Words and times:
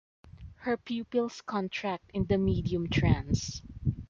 Her 0.55 0.77
pupils 0.77 1.41
contract 1.41 2.09
in 2.15 2.25
the 2.25 2.39
medium-trance. 2.39 3.61